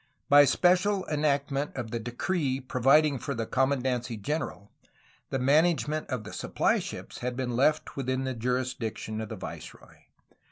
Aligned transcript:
By 0.29 0.45
special 0.45 1.05
enactment 1.09 1.75
of 1.77 1.91
the 1.91 1.99
decree 1.99 2.59
providing 2.59 3.19
for 3.19 3.35
the 3.35 3.45
commandancy 3.45 4.19
general, 4.19 4.71
the 5.29 5.37
management 5.37 6.09
of 6.09 6.23
the 6.23 6.33
supply 6.33 6.79
ships 6.79 7.19
had 7.19 7.35
been 7.37 7.55
left 7.55 7.95
within 7.95 8.23
the 8.23 8.33
jurisdiction 8.33 9.21
of 9.21 9.29
the 9.29 9.35
viceroy. 9.35 9.97